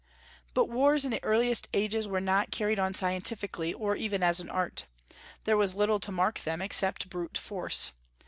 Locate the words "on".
2.79-2.95